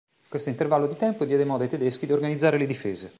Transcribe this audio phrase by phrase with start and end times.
[0.27, 3.09] Questo intervallo di tempo diede modo ai tedeschi di organizzare le difese.